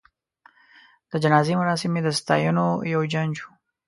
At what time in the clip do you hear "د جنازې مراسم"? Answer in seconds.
1.09-1.91